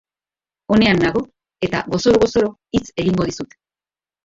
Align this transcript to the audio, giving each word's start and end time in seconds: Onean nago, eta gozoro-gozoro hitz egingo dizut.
Onean 0.75 1.01
nago, 1.03 1.21
eta 1.69 1.83
gozoro-gozoro 1.97 2.51
hitz 2.79 2.85
egingo 3.05 3.31
dizut. 3.31 3.57